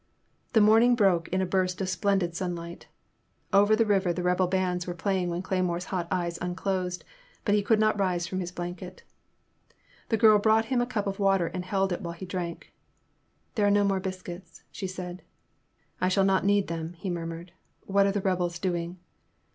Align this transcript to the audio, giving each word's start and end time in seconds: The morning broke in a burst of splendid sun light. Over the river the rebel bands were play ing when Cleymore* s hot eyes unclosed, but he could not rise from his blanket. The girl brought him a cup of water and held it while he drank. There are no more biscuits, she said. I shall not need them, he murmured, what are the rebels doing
The 0.53 0.61
morning 0.61 0.95
broke 0.95 1.27
in 1.27 1.43
a 1.43 1.45
burst 1.45 1.79
of 1.79 1.87
splendid 1.87 2.35
sun 2.35 2.55
light. 2.55 2.87
Over 3.53 3.75
the 3.75 3.85
river 3.85 4.11
the 4.11 4.23
rebel 4.23 4.47
bands 4.47 4.87
were 4.87 4.95
play 4.95 5.21
ing 5.21 5.29
when 5.29 5.43
Cleymore* 5.43 5.77
s 5.77 5.85
hot 5.93 6.07
eyes 6.09 6.39
unclosed, 6.41 7.03
but 7.45 7.53
he 7.53 7.61
could 7.61 7.79
not 7.79 7.99
rise 7.99 8.25
from 8.25 8.39
his 8.39 8.51
blanket. 8.51 9.03
The 10.09 10.17
girl 10.17 10.39
brought 10.39 10.65
him 10.73 10.81
a 10.81 10.87
cup 10.87 11.05
of 11.05 11.19
water 11.19 11.45
and 11.45 11.63
held 11.63 11.91
it 11.93 12.01
while 12.01 12.13
he 12.15 12.25
drank. 12.25 12.73
There 13.53 13.67
are 13.67 13.69
no 13.69 13.83
more 13.83 13.99
biscuits, 13.99 14.63
she 14.71 14.87
said. 14.87 15.21
I 16.01 16.09
shall 16.09 16.25
not 16.25 16.45
need 16.45 16.67
them, 16.67 16.93
he 16.93 17.11
murmured, 17.11 17.51
what 17.85 18.07
are 18.07 18.11
the 18.11 18.21
rebels 18.21 18.57
doing 18.57 18.97